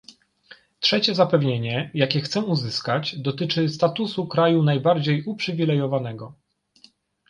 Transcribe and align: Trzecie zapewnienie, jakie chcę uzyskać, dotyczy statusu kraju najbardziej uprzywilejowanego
Trzecie 0.79 1.15
zapewnienie, 1.15 1.91
jakie 1.93 2.21
chcę 2.21 2.39
uzyskać, 2.41 3.15
dotyczy 3.15 3.69
statusu 3.69 4.27
kraju 4.27 4.63
najbardziej 4.63 5.23
uprzywilejowanego 5.23 6.33